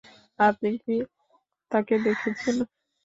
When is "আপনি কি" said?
0.39-0.95